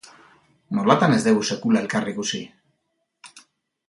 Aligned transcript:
Nolatan 0.77 1.13
ez 1.17 1.19
dugu 1.27 1.43
sekula 1.49 1.83
elkar 1.85 2.09
ikusi? 2.13 2.41